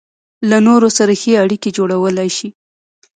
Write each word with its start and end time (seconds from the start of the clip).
له 0.49 0.57
نورو 0.67 0.87
سره 0.97 1.13
ښې 1.21 1.31
اړيکې 1.43 1.69
جوړولای 1.77 2.29
شي. 2.37 2.47